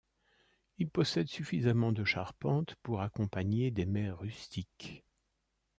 Il 0.79 0.89
possède 0.89 1.27
suffisamment 1.27 1.91
de 1.91 2.03
charpente 2.03 2.73
pour 2.81 3.01
accompagner 3.01 3.69
des 3.69 3.85
mets 3.85 4.09
rustiques. 4.09 5.03